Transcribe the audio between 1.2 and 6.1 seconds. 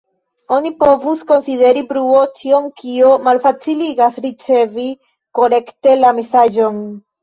konsideri bruo ĉion kio malfaciligas ricevi korekte